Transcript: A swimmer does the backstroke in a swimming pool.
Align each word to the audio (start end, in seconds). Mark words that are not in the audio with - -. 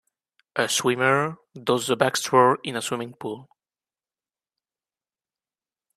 A 0.55 0.67
swimmer 0.67 1.35
does 1.53 1.85
the 1.85 1.95
backstroke 1.95 2.57
in 2.63 2.75
a 2.75 2.81
swimming 2.81 3.13
pool. 3.13 3.47